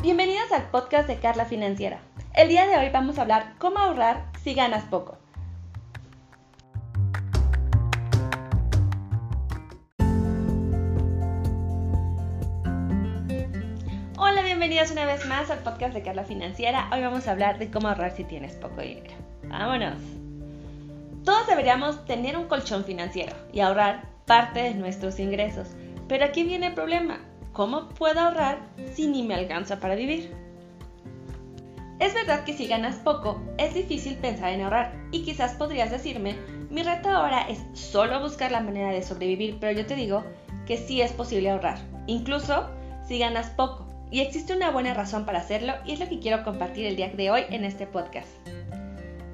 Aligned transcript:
Bienvenidos 0.00 0.52
al 0.52 0.70
podcast 0.70 1.08
de 1.08 1.18
Carla 1.18 1.44
Financiera. 1.44 1.98
El 2.32 2.48
día 2.48 2.68
de 2.68 2.78
hoy 2.78 2.88
vamos 2.90 3.18
a 3.18 3.22
hablar 3.22 3.54
cómo 3.58 3.80
ahorrar 3.80 4.26
si 4.44 4.54
ganas 4.54 4.84
poco. 4.84 5.18
Hola, 14.16 14.42
bienvenidos 14.44 14.92
una 14.92 15.04
vez 15.04 15.26
más 15.26 15.50
al 15.50 15.58
podcast 15.64 15.94
de 15.94 16.02
Carla 16.02 16.22
Financiera. 16.22 16.88
Hoy 16.92 17.00
vamos 17.00 17.26
a 17.26 17.32
hablar 17.32 17.58
de 17.58 17.68
cómo 17.68 17.88
ahorrar 17.88 18.12
si 18.12 18.22
tienes 18.22 18.54
poco 18.54 18.80
dinero. 18.80 19.16
Vámonos. 19.48 19.98
Todos 21.24 21.48
deberíamos 21.48 22.04
tener 22.04 22.36
un 22.36 22.46
colchón 22.46 22.84
financiero 22.84 23.34
y 23.52 23.58
ahorrar 23.58 24.04
parte 24.26 24.62
de 24.62 24.74
nuestros 24.74 25.18
ingresos. 25.18 25.70
Pero 26.06 26.24
aquí 26.24 26.44
viene 26.44 26.68
el 26.68 26.74
problema. 26.74 27.18
¿Cómo 27.58 27.88
puedo 27.88 28.20
ahorrar 28.20 28.60
si 28.94 29.08
ni 29.08 29.24
me 29.24 29.34
alcanza 29.34 29.80
para 29.80 29.96
vivir? 29.96 30.32
Es 31.98 32.14
verdad 32.14 32.44
que 32.44 32.52
si 32.52 32.68
ganas 32.68 32.94
poco, 33.00 33.42
es 33.58 33.74
difícil 33.74 34.14
pensar 34.14 34.52
en 34.52 34.60
ahorrar 34.60 34.94
y 35.10 35.24
quizás 35.24 35.54
podrías 35.54 35.90
decirme, 35.90 36.36
mi 36.70 36.84
reto 36.84 37.08
ahora 37.08 37.48
es 37.48 37.58
solo 37.72 38.20
buscar 38.20 38.52
la 38.52 38.60
manera 38.60 38.92
de 38.92 39.02
sobrevivir, 39.02 39.56
pero 39.58 39.72
yo 39.72 39.84
te 39.86 39.96
digo 39.96 40.22
que 40.68 40.76
sí 40.76 41.00
es 41.00 41.12
posible 41.12 41.50
ahorrar, 41.50 41.78
incluso 42.06 42.70
si 43.08 43.18
ganas 43.18 43.50
poco. 43.50 43.88
Y 44.12 44.20
existe 44.20 44.54
una 44.54 44.70
buena 44.70 44.94
razón 44.94 45.26
para 45.26 45.40
hacerlo 45.40 45.72
y 45.84 45.94
es 45.94 45.98
lo 45.98 46.08
que 46.08 46.20
quiero 46.20 46.44
compartir 46.44 46.86
el 46.86 46.94
día 46.94 47.08
de 47.08 47.32
hoy 47.32 47.42
en 47.50 47.64
este 47.64 47.88
podcast. 47.88 48.28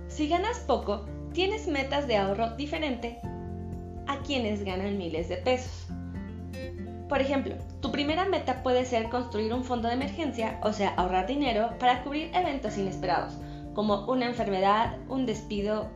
Si 0.08 0.28
ganas 0.28 0.60
poco, 0.60 1.04
tienes 1.34 1.66
metas 1.66 2.08
de 2.08 2.16
ahorro 2.16 2.56
diferente 2.56 3.18
a 4.06 4.16
quienes 4.20 4.64
ganan 4.64 4.96
miles 4.96 5.28
de 5.28 5.36
pesos. 5.36 5.83
Por 7.14 7.20
ejemplo, 7.20 7.54
tu 7.80 7.92
primera 7.92 8.24
meta 8.24 8.64
puede 8.64 8.84
ser 8.84 9.08
construir 9.08 9.54
un 9.54 9.62
fondo 9.62 9.86
de 9.86 9.94
emergencia, 9.94 10.58
o 10.64 10.72
sea, 10.72 10.94
ahorrar 10.96 11.28
dinero 11.28 11.70
para 11.78 12.02
cubrir 12.02 12.28
eventos 12.34 12.76
inesperados, 12.76 13.34
como 13.72 14.04
una 14.06 14.26
enfermedad, 14.26 14.96
un 15.08 15.24
despido, 15.24 15.88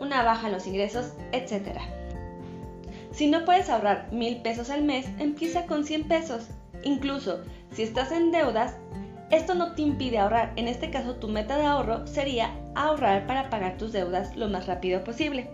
una 0.00 0.22
baja 0.22 0.46
en 0.46 0.54
los 0.54 0.66
ingresos, 0.66 1.12
etc. 1.32 1.78
Si 3.12 3.26
no 3.26 3.44
puedes 3.44 3.68
ahorrar 3.68 4.10
mil 4.12 4.40
pesos 4.40 4.70
al 4.70 4.82
mes, 4.82 5.06
empieza 5.18 5.66
con 5.66 5.84
100 5.84 6.04
pesos. 6.08 6.48
Incluso 6.84 7.40
si 7.72 7.82
estás 7.82 8.10
en 8.10 8.32
deudas, 8.32 8.78
esto 9.30 9.54
no 9.54 9.74
te 9.74 9.82
impide 9.82 10.20
ahorrar. 10.20 10.54
En 10.56 10.68
este 10.68 10.88
caso, 10.88 11.16
tu 11.16 11.28
meta 11.28 11.58
de 11.58 11.66
ahorro 11.66 12.06
sería 12.06 12.50
ahorrar 12.74 13.26
para 13.26 13.50
pagar 13.50 13.76
tus 13.76 13.92
deudas 13.92 14.34
lo 14.36 14.48
más 14.48 14.66
rápido 14.66 15.04
posible. 15.04 15.50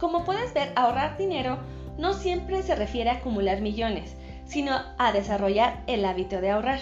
Como 0.00 0.24
puedes 0.24 0.54
ver, 0.54 0.72
ahorrar 0.74 1.18
dinero 1.18 1.58
no 1.98 2.14
siempre 2.14 2.62
se 2.62 2.74
refiere 2.74 3.10
a 3.10 3.16
acumular 3.16 3.60
millones, 3.60 4.16
sino 4.52 4.82
a 4.98 5.12
desarrollar 5.12 5.82
el 5.86 6.04
hábito 6.04 6.42
de 6.42 6.50
ahorrar. 6.50 6.80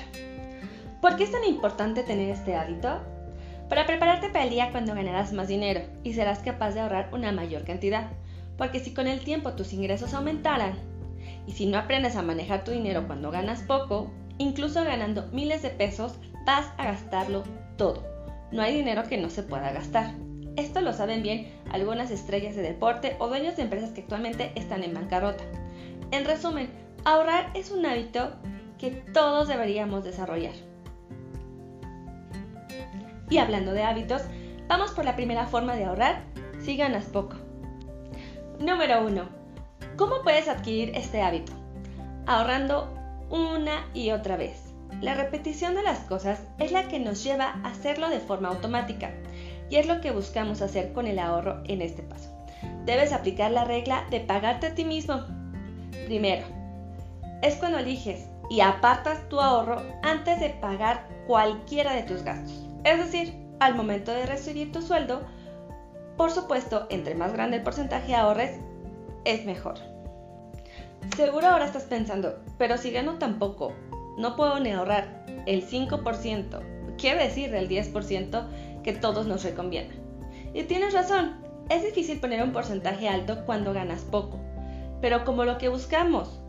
¿Por 1.00 1.14
qué 1.14 1.22
es 1.22 1.30
tan 1.30 1.44
importante 1.44 2.02
tener 2.02 2.28
este 2.28 2.56
hábito? 2.56 3.00
Para 3.68 3.86
prepararte 3.86 4.28
para 4.28 4.42
el 4.42 4.50
día 4.50 4.72
cuando 4.72 4.92
ganarás 4.92 5.32
más 5.32 5.46
dinero 5.46 5.82
y 6.02 6.12
serás 6.14 6.40
capaz 6.40 6.72
de 6.72 6.80
ahorrar 6.80 7.10
una 7.12 7.30
mayor 7.30 7.64
cantidad. 7.64 8.10
Porque 8.58 8.80
si 8.80 8.92
con 8.92 9.06
el 9.06 9.20
tiempo 9.20 9.52
tus 9.52 9.72
ingresos 9.72 10.14
aumentaran 10.14 10.72
y 11.46 11.52
si 11.52 11.66
no 11.66 11.78
aprendes 11.78 12.16
a 12.16 12.22
manejar 12.22 12.64
tu 12.64 12.72
dinero 12.72 13.06
cuando 13.06 13.30
ganas 13.30 13.62
poco, 13.62 14.10
incluso 14.38 14.82
ganando 14.82 15.28
miles 15.32 15.62
de 15.62 15.70
pesos, 15.70 16.18
vas 16.44 16.66
a 16.76 16.86
gastarlo 16.86 17.44
todo. 17.76 18.04
No 18.50 18.62
hay 18.62 18.74
dinero 18.74 19.04
que 19.04 19.16
no 19.16 19.30
se 19.30 19.44
pueda 19.44 19.70
gastar. 19.70 20.12
Esto 20.56 20.80
lo 20.80 20.92
saben 20.92 21.22
bien 21.22 21.52
algunas 21.70 22.10
estrellas 22.10 22.56
de 22.56 22.62
deporte 22.62 23.14
o 23.20 23.28
dueños 23.28 23.56
de 23.56 23.62
empresas 23.62 23.90
que 23.90 24.00
actualmente 24.00 24.50
están 24.56 24.82
en 24.82 24.92
bancarrota. 24.92 25.44
En 26.10 26.24
resumen, 26.24 26.68
ahorrar 27.04 27.50
es 27.54 27.70
un 27.70 27.84
hábito 27.86 28.32
que 28.78 28.90
todos 28.90 29.48
deberíamos 29.48 30.04
desarrollar. 30.04 30.54
Y 33.28 33.38
hablando 33.38 33.72
de 33.72 33.84
hábitos, 33.84 34.22
vamos 34.68 34.90
por 34.92 35.04
la 35.04 35.16
primera 35.16 35.46
forma 35.46 35.76
de 35.76 35.84
ahorrar 35.84 36.22
si 36.60 36.76
ganas 36.76 37.04
poco. 37.04 37.36
Número 38.58 39.06
1. 39.06 39.28
¿Cómo 39.96 40.22
puedes 40.22 40.48
adquirir 40.48 40.92
este 40.94 41.22
hábito? 41.22 41.52
Ahorrando 42.26 42.92
una 43.30 43.86
y 43.94 44.10
otra 44.10 44.36
vez. 44.36 44.72
La 45.00 45.14
repetición 45.14 45.74
de 45.74 45.82
las 45.82 46.00
cosas 46.00 46.42
es 46.58 46.72
la 46.72 46.88
que 46.88 46.98
nos 46.98 47.22
lleva 47.22 47.60
a 47.62 47.68
hacerlo 47.68 48.10
de 48.10 48.18
forma 48.18 48.48
automática 48.48 49.12
y 49.70 49.76
es 49.76 49.86
lo 49.86 50.00
que 50.00 50.10
buscamos 50.10 50.62
hacer 50.62 50.92
con 50.92 51.06
el 51.06 51.18
ahorro 51.18 51.62
en 51.64 51.80
este 51.80 52.02
paso. 52.02 52.28
Debes 52.84 53.12
aplicar 53.12 53.50
la 53.52 53.64
regla 53.64 54.04
de 54.10 54.20
pagarte 54.20 54.66
a 54.66 54.74
ti 54.74 54.84
mismo. 54.84 55.22
Primero, 56.06 56.44
es 57.42 57.56
cuando 57.56 57.78
eliges 57.78 58.26
y 58.50 58.60
apartas 58.60 59.28
tu 59.28 59.40
ahorro 59.40 59.82
antes 60.02 60.40
de 60.40 60.50
pagar 60.50 61.08
cualquiera 61.26 61.94
de 61.94 62.02
tus 62.02 62.22
gastos. 62.22 62.66
Es 62.84 62.98
decir, 62.98 63.34
al 63.60 63.74
momento 63.74 64.12
de 64.12 64.26
recibir 64.26 64.72
tu 64.72 64.82
sueldo, 64.82 65.22
por 66.16 66.30
supuesto, 66.30 66.86
entre 66.90 67.14
más 67.14 67.32
grande 67.32 67.58
el 67.58 67.62
porcentaje 67.62 68.14
ahorres, 68.14 68.58
es 69.24 69.44
mejor. 69.44 69.76
Seguro 71.16 71.46
ahora 71.46 71.66
estás 71.66 71.84
pensando, 71.84 72.38
pero 72.58 72.76
si 72.76 72.90
gano 72.90 73.18
tan 73.18 73.38
poco, 73.38 73.72
no 74.18 74.36
puedo 74.36 74.60
ni 74.60 74.70
ahorrar 74.70 75.24
el 75.46 75.66
5%, 75.66 76.96
quiere 76.98 77.24
decir 77.24 77.54
el 77.54 77.68
10%, 77.68 78.82
que 78.82 78.92
todos 78.92 79.26
nos 79.26 79.44
recomiendan. 79.44 79.98
Y 80.52 80.64
tienes 80.64 80.92
razón, 80.92 81.36
es 81.68 81.84
difícil 81.84 82.20
poner 82.20 82.42
un 82.42 82.52
porcentaje 82.52 83.08
alto 83.08 83.44
cuando 83.46 83.72
ganas 83.72 84.02
poco, 84.02 84.38
pero 85.00 85.24
como 85.24 85.44
lo 85.44 85.58
que 85.58 85.68
buscamos 85.68 86.39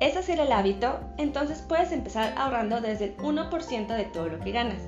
es 0.00 0.16
hacer 0.16 0.40
el 0.40 0.52
hábito, 0.52 1.00
entonces 1.16 1.62
puedes 1.62 1.92
empezar 1.92 2.34
ahorrando 2.36 2.80
desde 2.80 3.06
el 3.06 3.16
1% 3.16 3.86
de 3.86 4.04
todo 4.04 4.28
lo 4.28 4.40
que 4.40 4.52
ganas. 4.52 4.82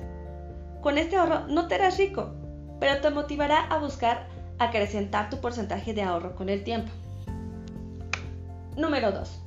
Con 0.81 0.97
este 0.97 1.17
ahorro 1.17 1.47
no 1.47 1.67
te 1.67 1.75
harás 1.75 1.97
rico, 1.97 2.31
pero 2.79 3.01
te 3.01 3.09
motivará 3.09 3.65
a 3.65 3.79
buscar 3.79 4.27
acrecentar 4.59 5.29
tu 5.29 5.37
porcentaje 5.37 5.93
de 5.93 6.03
ahorro 6.03 6.35
con 6.35 6.49
el 6.49 6.63
tiempo. 6.63 6.91
Número 8.77 9.11
2. 9.11 9.41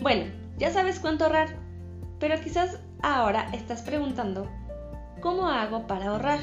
Bueno, 0.00 0.30
ya 0.58 0.70
sabes 0.70 1.00
cuánto 1.00 1.24
ahorrar, 1.24 1.48
pero 2.18 2.40
quizás 2.40 2.78
ahora 3.02 3.48
estás 3.52 3.82
preguntando 3.82 4.48
¿Cómo 5.22 5.48
hago 5.48 5.86
para 5.86 6.08
ahorrar? 6.08 6.40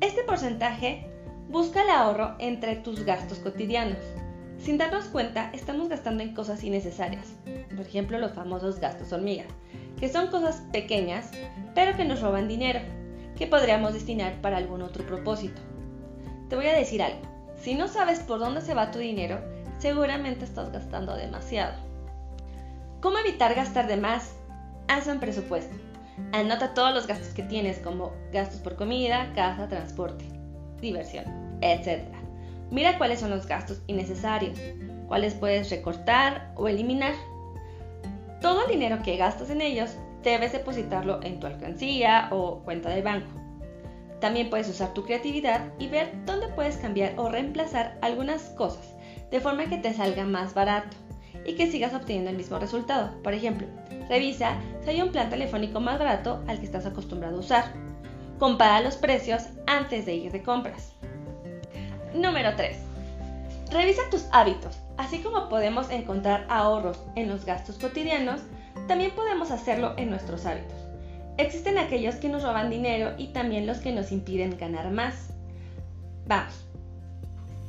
Este 0.00 0.22
porcentaje 0.22 1.06
busca 1.50 1.82
el 1.82 1.90
ahorro 1.90 2.34
entre 2.38 2.76
tus 2.76 3.04
gastos 3.04 3.40
cotidianos. 3.40 3.98
Sin 4.62 4.76
darnos 4.76 5.06
cuenta, 5.06 5.50
estamos 5.54 5.88
gastando 5.88 6.22
en 6.22 6.34
cosas 6.34 6.62
innecesarias. 6.62 7.28
Por 7.74 7.86
ejemplo, 7.86 8.18
los 8.18 8.32
famosos 8.32 8.78
gastos 8.78 9.10
hormiga, 9.10 9.44
que 9.98 10.10
son 10.10 10.26
cosas 10.26 10.62
pequeñas, 10.70 11.30
pero 11.74 11.96
que 11.96 12.04
nos 12.04 12.20
roban 12.20 12.46
dinero, 12.46 12.80
que 13.36 13.46
podríamos 13.46 13.94
destinar 13.94 14.42
para 14.42 14.58
algún 14.58 14.82
otro 14.82 15.06
propósito. 15.06 15.62
Te 16.50 16.56
voy 16.56 16.66
a 16.66 16.74
decir 16.74 17.02
algo. 17.02 17.22
Si 17.56 17.74
no 17.74 17.88
sabes 17.88 18.20
por 18.20 18.38
dónde 18.38 18.60
se 18.60 18.74
va 18.74 18.90
tu 18.90 18.98
dinero, 18.98 19.40
seguramente 19.78 20.44
estás 20.44 20.70
gastando 20.70 21.16
demasiado. 21.16 21.72
¿Cómo 23.00 23.16
evitar 23.16 23.54
gastar 23.54 23.86
de 23.86 23.96
más? 23.96 24.34
Haz 24.88 25.06
un 25.06 25.20
presupuesto. 25.20 25.74
Anota 26.32 26.74
todos 26.74 26.94
los 26.94 27.06
gastos 27.06 27.28
que 27.28 27.42
tienes 27.42 27.78
como 27.78 28.12
gastos 28.30 28.60
por 28.60 28.76
comida, 28.76 29.32
casa, 29.34 29.68
transporte, 29.68 30.26
diversión, 30.82 31.24
etc. 31.62 32.19
Mira 32.70 32.98
cuáles 32.98 33.20
son 33.20 33.30
los 33.30 33.46
gastos 33.46 33.82
innecesarios, 33.86 34.58
cuáles 35.08 35.34
puedes 35.34 35.70
recortar 35.70 36.52
o 36.56 36.68
eliminar. 36.68 37.14
Todo 38.40 38.62
el 38.62 38.70
dinero 38.70 39.02
que 39.02 39.16
gastas 39.16 39.50
en 39.50 39.60
ellos 39.60 39.96
debes 40.22 40.52
depositarlo 40.52 41.20
en 41.22 41.40
tu 41.40 41.46
alcancía 41.46 42.28
o 42.30 42.60
cuenta 42.60 42.90
de 42.90 43.02
banco. 43.02 43.28
También 44.20 44.50
puedes 44.50 44.68
usar 44.68 44.92
tu 44.92 45.04
creatividad 45.04 45.72
y 45.78 45.88
ver 45.88 46.12
dónde 46.26 46.48
puedes 46.48 46.76
cambiar 46.76 47.14
o 47.18 47.28
reemplazar 47.28 47.98
algunas 48.02 48.42
cosas 48.50 48.94
de 49.30 49.40
forma 49.40 49.66
que 49.66 49.78
te 49.78 49.94
salga 49.94 50.24
más 50.24 50.54
barato 50.54 50.96
y 51.46 51.54
que 51.54 51.70
sigas 51.70 51.94
obteniendo 51.94 52.30
el 52.30 52.36
mismo 52.36 52.58
resultado. 52.58 53.10
Por 53.22 53.32
ejemplo, 53.32 53.66
revisa 54.08 54.56
si 54.82 54.90
hay 54.90 55.02
un 55.02 55.10
plan 55.10 55.30
telefónico 55.30 55.80
más 55.80 55.98
barato 55.98 56.42
al 56.46 56.58
que 56.58 56.66
estás 56.66 56.86
acostumbrado 56.86 57.36
a 57.36 57.40
usar. 57.40 57.64
Compara 58.38 58.80
los 58.80 58.96
precios 58.96 59.44
antes 59.66 60.06
de 60.06 60.14
ir 60.14 60.32
de 60.32 60.42
compras. 60.42 60.94
Número 62.14 62.56
3. 62.56 62.76
Revisa 63.70 64.02
tus 64.10 64.26
hábitos. 64.32 64.78
Así 64.96 65.20
como 65.20 65.48
podemos 65.48 65.90
encontrar 65.90 66.44
ahorros 66.48 67.00
en 67.14 67.28
los 67.28 67.44
gastos 67.44 67.78
cotidianos, 67.78 68.40
también 68.88 69.12
podemos 69.12 69.52
hacerlo 69.52 69.94
en 69.96 70.10
nuestros 70.10 70.44
hábitos. 70.44 70.76
Existen 71.38 71.78
aquellos 71.78 72.16
que 72.16 72.28
nos 72.28 72.42
roban 72.42 72.68
dinero 72.68 73.12
y 73.16 73.28
también 73.28 73.66
los 73.66 73.78
que 73.78 73.92
nos 73.92 74.10
impiden 74.10 74.58
ganar 74.58 74.90
más. 74.90 75.30
Vamos. 76.26 76.64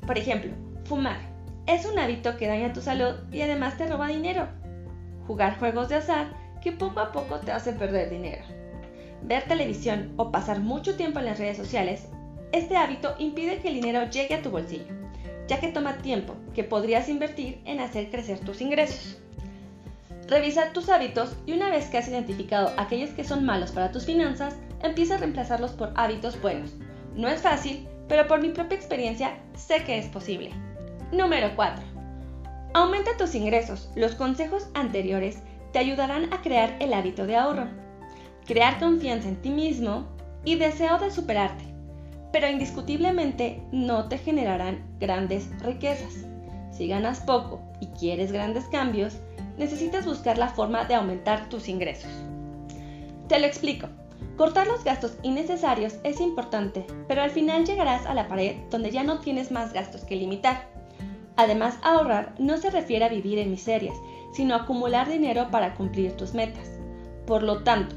Por 0.05 0.17
ejemplo, 0.17 0.51
fumar. 0.85 1.19
Es 1.67 1.85
un 1.85 1.99
hábito 1.99 2.35
que 2.35 2.47
daña 2.47 2.73
tu 2.73 2.81
salud 2.81 3.13
y 3.31 3.41
además 3.41 3.77
te 3.77 3.87
roba 3.87 4.07
dinero. 4.07 4.47
Jugar 5.27 5.59
juegos 5.59 5.89
de 5.89 5.95
azar 5.95 6.33
que 6.61 6.71
poco 6.71 6.99
a 6.99 7.11
poco 7.11 7.39
te 7.39 7.51
hace 7.51 7.73
perder 7.73 8.09
dinero. 8.09 8.43
Ver 9.21 9.43
televisión 9.43 10.13
o 10.17 10.31
pasar 10.31 10.59
mucho 10.59 10.95
tiempo 10.95 11.19
en 11.19 11.25
las 11.25 11.37
redes 11.37 11.57
sociales, 11.57 12.07
este 12.51 12.75
hábito 12.75 13.15
impide 13.19 13.59
que 13.59 13.69
el 13.69 13.75
dinero 13.75 14.09
llegue 14.09 14.35
a 14.35 14.41
tu 14.41 14.49
bolsillo, 14.49 14.93
ya 15.47 15.59
que 15.59 15.69
toma 15.69 15.97
tiempo 15.97 16.35
que 16.53 16.63
podrías 16.63 17.09
invertir 17.09 17.61
en 17.65 17.79
hacer 17.79 18.09
crecer 18.09 18.39
tus 18.39 18.61
ingresos. 18.61 19.17
Revisa 20.27 20.71
tus 20.73 20.89
hábitos 20.89 21.35
y 21.45 21.53
una 21.53 21.69
vez 21.69 21.87
que 21.87 21.97
has 21.97 22.07
identificado 22.07 22.71
aquellos 22.77 23.09
que 23.11 23.23
son 23.23 23.45
malos 23.45 23.71
para 23.71 23.91
tus 23.91 24.05
finanzas, 24.05 24.55
empieza 24.81 25.15
a 25.15 25.17
reemplazarlos 25.17 25.71
por 25.71 25.91
hábitos 25.95 26.41
buenos. 26.41 26.73
No 27.15 27.27
es 27.27 27.41
fácil, 27.41 27.87
pero 28.07 28.27
por 28.27 28.41
mi 28.41 28.49
propia 28.49 28.77
experiencia 28.77 29.37
sé 29.55 29.83
que 29.83 29.97
es 29.97 30.07
posible. 30.07 30.51
Número 31.11 31.51
4. 31.55 31.83
Aumenta 32.73 33.17
tus 33.17 33.35
ingresos. 33.35 33.89
Los 33.95 34.15
consejos 34.15 34.67
anteriores 34.73 35.39
te 35.73 35.79
ayudarán 35.79 36.33
a 36.33 36.41
crear 36.41 36.75
el 36.79 36.93
hábito 36.93 37.25
de 37.25 37.35
ahorro, 37.35 37.67
crear 38.45 38.79
confianza 38.79 39.27
en 39.27 39.41
ti 39.41 39.49
mismo 39.49 40.07
y 40.43 40.55
deseo 40.55 40.97
de 40.97 41.11
superarte, 41.11 41.70
pero 42.31 42.49
indiscutiblemente 42.49 43.61
no 43.71 44.07
te 44.07 44.17
generarán 44.17 44.83
grandes 44.99 45.49
riquezas. 45.61 46.25
Si 46.71 46.87
ganas 46.87 47.19
poco 47.21 47.61
y 47.79 47.87
quieres 47.87 48.31
grandes 48.31 48.65
cambios, 48.65 49.17
necesitas 49.57 50.05
buscar 50.05 50.37
la 50.37 50.49
forma 50.49 50.85
de 50.85 50.95
aumentar 50.95 51.49
tus 51.49 51.67
ingresos. 51.67 52.11
Te 53.27 53.39
lo 53.39 53.45
explico. 53.45 53.87
Cortar 54.37 54.67
los 54.67 54.83
gastos 54.83 55.17
innecesarios 55.23 55.95
es 56.03 56.19
importante, 56.19 56.85
pero 57.07 57.21
al 57.21 57.31
final 57.31 57.65
llegarás 57.65 58.05
a 58.05 58.13
la 58.13 58.27
pared 58.27 58.55
donde 58.71 58.91
ya 58.91 59.03
no 59.03 59.19
tienes 59.19 59.51
más 59.51 59.73
gastos 59.73 60.03
que 60.03 60.15
limitar. 60.15 60.67
Además, 61.35 61.77
ahorrar 61.83 62.33
no 62.39 62.57
se 62.57 62.71
refiere 62.71 63.05
a 63.05 63.09
vivir 63.09 63.39
en 63.39 63.51
miserias, 63.51 63.95
sino 64.33 64.55
a 64.55 64.59
acumular 64.59 65.09
dinero 65.09 65.49
para 65.51 65.75
cumplir 65.75 66.13
tus 66.13 66.33
metas. 66.33 66.69
Por 67.25 67.43
lo 67.43 67.63
tanto, 67.63 67.95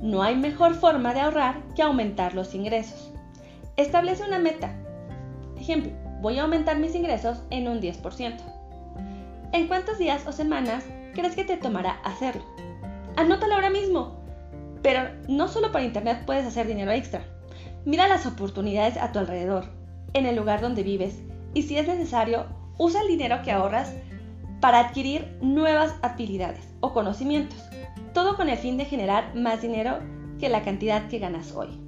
no 0.00 0.22
hay 0.22 0.36
mejor 0.36 0.74
forma 0.74 1.14
de 1.14 1.20
ahorrar 1.20 1.62
que 1.74 1.82
aumentar 1.82 2.34
los 2.34 2.54
ingresos. 2.54 3.11
Establece 3.76 4.24
una 4.24 4.38
meta. 4.38 4.70
Ejemplo, 5.58 5.92
voy 6.20 6.38
a 6.38 6.42
aumentar 6.42 6.78
mis 6.78 6.94
ingresos 6.94 7.42
en 7.50 7.68
un 7.68 7.80
10%. 7.80 8.36
¿En 9.52 9.66
cuántos 9.66 9.98
días 9.98 10.26
o 10.26 10.32
semanas 10.32 10.84
crees 11.14 11.34
que 11.34 11.44
te 11.44 11.56
tomará 11.56 12.00
hacerlo? 12.04 12.42
Anótalo 13.16 13.54
ahora 13.54 13.70
mismo. 13.70 14.20
Pero 14.82 15.08
no 15.28 15.48
solo 15.48 15.72
por 15.72 15.80
internet 15.80 16.24
puedes 16.26 16.46
hacer 16.46 16.66
dinero 16.66 16.90
extra. 16.90 17.24
Mira 17.84 18.08
las 18.08 18.26
oportunidades 18.26 18.96
a 18.96 19.10
tu 19.10 19.18
alrededor, 19.18 19.64
en 20.12 20.26
el 20.26 20.36
lugar 20.36 20.60
donde 20.60 20.82
vives, 20.82 21.18
y 21.54 21.62
si 21.62 21.78
es 21.78 21.88
necesario, 21.88 22.46
usa 22.78 23.00
el 23.00 23.08
dinero 23.08 23.40
que 23.42 23.52
ahorras 23.52 23.94
para 24.60 24.80
adquirir 24.80 25.36
nuevas 25.40 25.94
habilidades 26.02 26.68
o 26.80 26.92
conocimientos, 26.92 27.58
todo 28.12 28.36
con 28.36 28.48
el 28.48 28.58
fin 28.58 28.76
de 28.76 28.84
generar 28.84 29.34
más 29.34 29.62
dinero 29.62 29.98
que 30.38 30.48
la 30.48 30.62
cantidad 30.62 31.08
que 31.08 31.18
ganas 31.18 31.52
hoy. 31.52 31.81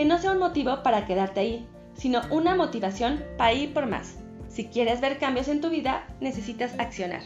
Que 0.00 0.06
no 0.06 0.18
sea 0.18 0.32
un 0.32 0.38
motivo 0.38 0.82
para 0.82 1.04
quedarte 1.04 1.40
ahí, 1.40 1.68
sino 1.92 2.22
una 2.30 2.54
motivación 2.54 3.22
para 3.36 3.52
ir 3.52 3.74
por 3.74 3.84
más. 3.84 4.14
Si 4.48 4.64
quieres 4.64 5.02
ver 5.02 5.18
cambios 5.18 5.46
en 5.48 5.60
tu 5.60 5.68
vida, 5.68 6.06
necesitas 6.22 6.72
accionar. 6.78 7.20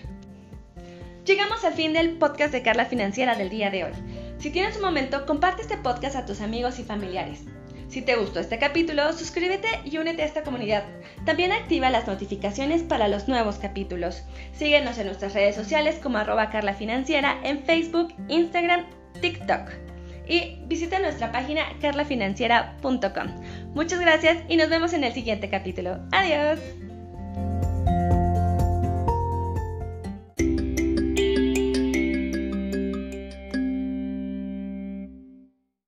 Llegamos 1.25 1.65
al 1.65 1.75
fin 1.75 1.93
del 1.93 2.19
podcast 2.19 2.53
de 2.53 2.63
Carla 2.63 2.87
Financiera 2.87 3.37
del 3.37 3.49
día 3.49 3.71
de 3.71 3.85
hoy. 3.85 3.93
Si 4.39 4.51
tienes 4.51 4.75
un 4.75 4.83
momento, 4.83 5.25
comparte 5.25 5.63
este 5.63 5.77
podcast 5.77 6.17
a 6.17 6.27
tus 6.27 6.41
amigos 6.41 6.81
y 6.81 6.83
familiares. 6.83 7.45
Si 7.87 8.03
te 8.03 8.17
gustó 8.17 8.41
este 8.41 8.59
capítulo, 8.59 9.13
suscríbete 9.13 9.69
y 9.85 9.99
únete 9.99 10.23
a 10.23 10.27
esta 10.27 10.43
comunidad. 10.43 10.83
También 11.25 11.53
activa 11.53 11.91
las 11.91 12.09
notificaciones 12.09 12.83
para 12.83 13.07
los 13.07 13.29
nuevos 13.29 13.59
capítulos. 13.59 14.25
Síguenos 14.53 14.99
en 14.99 15.07
nuestras 15.07 15.35
redes 15.35 15.55
sociales 15.55 16.01
como 16.03 16.19
arroba 16.19 16.51
Carla 16.51 16.75
Financiera 16.75 17.39
en 17.45 17.63
Facebook, 17.63 18.13
Instagram, 18.27 18.85
TikTok. 19.21 19.94
Y 20.29 20.59
visita 20.67 20.99
nuestra 20.99 21.33
página 21.33 21.63
carlafinanciera.com. 21.81 23.75
Muchas 23.75 24.01
gracias 24.01 24.39
y 24.49 24.57
nos 24.57 24.69
vemos 24.71 24.93
en 24.93 25.05
el 25.05 25.13
siguiente 25.13 25.49
capítulo. 25.49 25.99
Adiós. 26.13 26.59